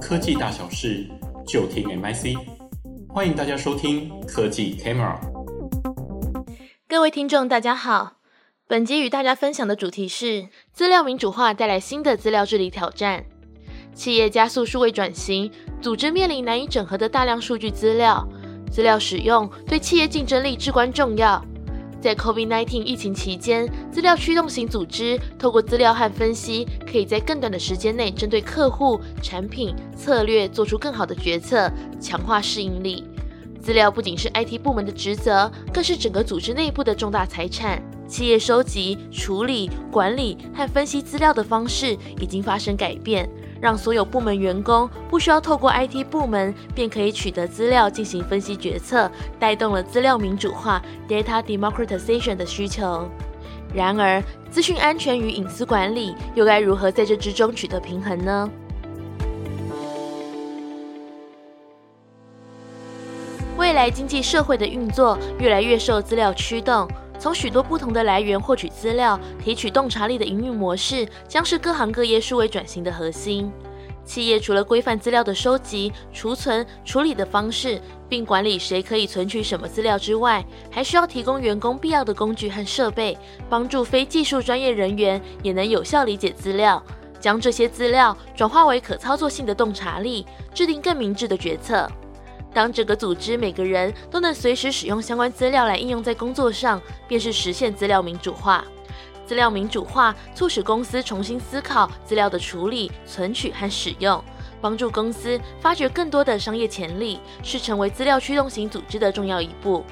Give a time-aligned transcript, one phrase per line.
[0.00, 1.06] 科技大小事，
[1.46, 2.36] 就听 MIC。
[3.08, 5.18] 欢迎大家收听科技 Camera。
[6.88, 8.14] 各位听众，大家好。
[8.66, 13.24] 本集与大家分享的主题是：资料民主化带来新的资料治理挑战。
[13.94, 15.50] 企业加速数位转型，
[15.80, 18.26] 组织面临难以整合的大量数据资料，
[18.70, 21.44] 资料使用对企业竞争力至关重要。
[22.02, 31.70] 在 COVID-19 疫情期间，资料驱动型组织透过资料和分析，可以在更短的时间内针对客户、产品、策略做出更好的决策，
[32.00, 33.04] 强化适应力。
[33.62, 37.80] 资料不仅是 IT 部门的职责，更是整个组织内部的重大财产。
[38.08, 43.30] 企业收集、处理、管理和分析资料的方式已经发生改变。
[43.62, 53.08] 让所有部门员工不需要透过 IT 部门便可以取得资料进行分析决策，带动了资料民主化 （Data Democratization） 的需求。
[53.72, 58.50] 然而，资讯安全与隐私管理又该如何在这之中取得平衡呢？
[63.56, 66.88] 未来经济社会的运作越来越受资料驱动。
[67.22, 73.48] 从许多不同的来源获取资料，提取洞察力的营运模式，将是各行各业数位转型的核心。
[74.04, 83.16] 企业除了规范资料的收集、储存、处理的方式，并管理谁可以存取什么资料之外，还需要提供员工必要的工具和设备，
[83.48, 86.82] 帮助非技术专业人员也能有效理解资料，
[87.20, 91.88] 将这些资料转化为可操作性的洞察力，制定更明智的决策。
[92.54, 98.64] 当整个组织每个人都能随时使用相关资料来应用在工作上，便是实现资料民主化。
[99.24, 104.22] 资料民主化促使公司重新思考资料的处理、存取和使用，
[104.60, 109.84] 帮助公司发掘更多的商业潜力，是成为资料驱动型组织的重要一步。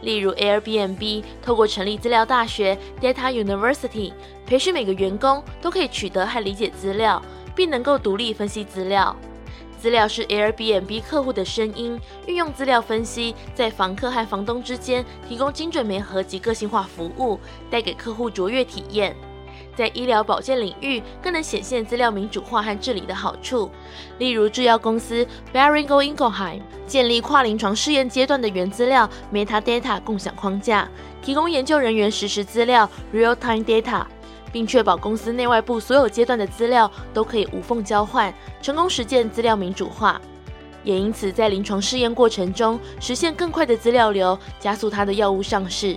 [0.00, 4.12] 例如，Airbnb 透过成立资料大学 （Data University），
[4.46, 7.22] 培训每个员工都可以取得和理解资料，
[7.54, 9.14] 并能够独立分析资料。
[9.80, 19.16] 资料是 Airbnb 客户的声音，运用资料分析，在房客和房东之间提供精准媒合及个性化服务，带给客户卓越体验。
[19.74, 23.70] 在医疗保健领域，更能显现资料民主化和治理的好处。
[24.18, 30.86] 例如，制药公司 Boehringer Ingelheim 建立跨临床试验阶段的原资料 Metadata 共享框架，
[31.22, 34.04] 提供研究人员实时资料 Real-time Data。
[34.52, 40.20] 并确保公司内外部所有阶段的资料都可以无缝交换，成功实践资料民主化。
[40.82, 45.96] 也因此，在临床试验过程中实现更快的资料流，加速它的药物上市。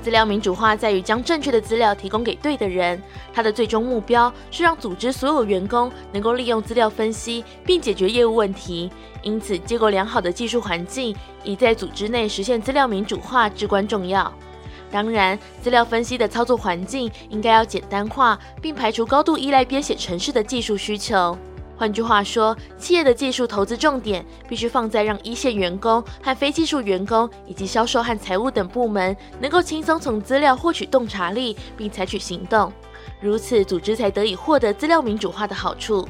[0.00, 3.02] 资料民主化在于将正确的资料提供给对的人，
[3.32, 8.90] 它的最终目标是让组织所有员工能够利用资料分析并解决业务问题。
[9.22, 11.14] 因此，结构良好的技术环境，
[11.44, 14.32] 以在组织内实现资料民主化至关重要。
[14.90, 21.36] 当然，资料分析的操作环境应该要简单化，并排除高度依赖编写程式的技术需求。
[21.76, 32.72] 换句话说，企业的技术投资重点必须放在让一线员工和非技术员工以及销售和财务等部门能够轻松从资料获取洞察力，并采取行动。
[33.20, 36.08] 如此，组织才得以获得资料民主化的好处。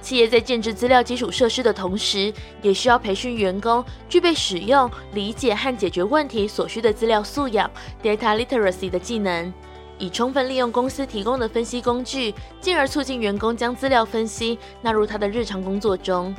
[0.00, 2.32] 企业在建置资料基础设施的同时，
[2.62, 7.70] 也需要培训员工具备使用、理解和解决问题所需的资料素养
[8.02, 9.52] （data literacy） 的技能，
[9.98, 16.34] 以充分利用公司提供的分析工具，进而促进员工将资料分析纳入他的日常工作中。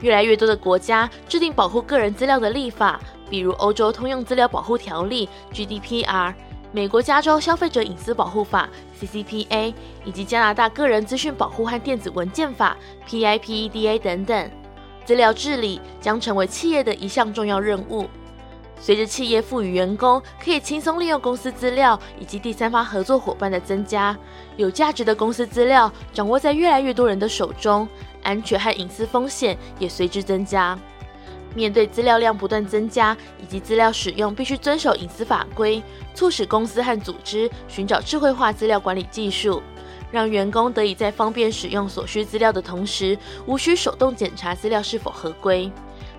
[0.00, 6.32] 越来越多的国家制定保护个人资料的立法，比如欧洲通用资料保护条例 （GDPR）。
[6.74, 8.66] 美国加州消费者隐私保护法
[8.98, 9.74] （CCPA）
[10.06, 12.74] 以及加拿大个人资讯保护和电子文件法
[13.06, 14.50] （PIPEDA） 等等，
[15.04, 18.08] 资料治理将成为企业的一项重要任务。
[18.80, 24.16] 随着企业赋予员工可以轻松利用公司资料以及第三方合作伙伴的增加，
[24.56, 27.86] 有价值的公司资料掌握在越来越多人的手中，
[28.22, 30.76] 安全和隐私风险也随之增加。
[31.54, 35.82] 面对资料量不断增加，以及资料使用必须遵守隐私法规，
[36.14, 39.62] 促使公司和组织寻找智慧化资料管理技术，
[40.10, 45.70] 让员工得以在方便使用所需资料的同时，无需手动检查资料是否合规。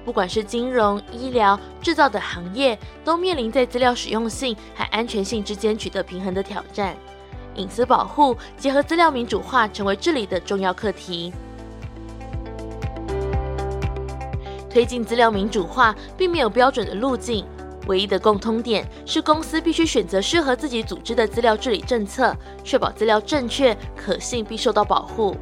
[0.06, 6.94] 不管是金融、医疗、制造等行业，都面临在资料使用性和安全性之间取得平衡的挑战。
[7.56, 11.32] 隐私保护结合资料民主化，成为治理的重要课题。
[14.74, 17.46] 推进资料民主化并没有标准的路径，
[17.86, 25.38] 唯一的共通点是公司必须选择适合自己组织的资料治理政策，确保资料正确、可信并受到保护。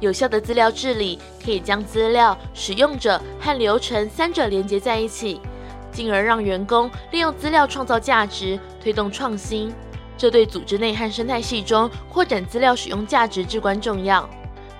[0.00, 5.40] 有效的资料治理可以将资料、使用者和流程三者连接在一起，
[5.90, 9.72] 进而让员工利用资料创造价值，推动创新。
[10.18, 14.28] 这对组织内和生态系中扩展资料使用价值至关重要。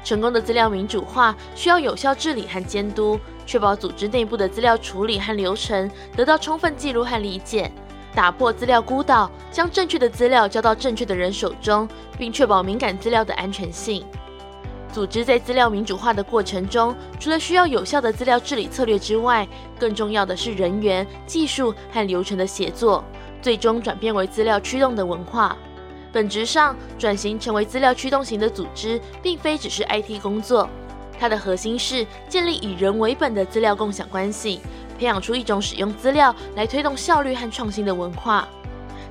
[0.05, 7.71] 成功的资料民主化需要有效治理和监督，确保组织内部的资料处理和流程得到充分记录和理解，
[8.15, 14.05] 打破资料孤岛，将正确的资料交到正确的人手中，并确保敏感资料的安全性。
[14.93, 19.47] 组织在资料民主化的过程中，除了需要有效的资料治理策略之外，
[19.77, 23.05] 更重要的是人员、技术和流程的协作，
[23.43, 25.57] 最终转变为资料驱动的文化。
[26.13, 30.71] 本质上，转型成为资料驱动型的组织，并非只是 IT 工作。
[31.19, 34.61] 它的核心是建立以人为本的资料共享关系，
[34.99, 38.49] 培养出一种使用资料来推动效率和创新的文化。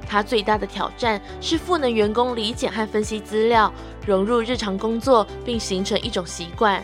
[0.05, 3.73] 它最大的挑战是赋能员工理解和分析资料，
[4.05, 6.83] 融入日常工作，并形成一种习惯。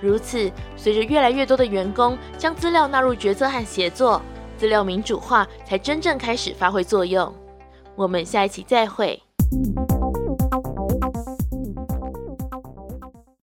[0.00, 4.20] 如此，随着越来越多的员工将资料纳入决策和协作，
[4.56, 7.32] 资料民主化才真正开始发挥作用。
[7.94, 9.20] 我们下一期再会。